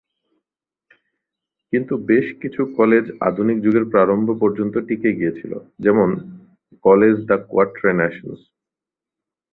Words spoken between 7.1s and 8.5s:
The Quatre-Nations.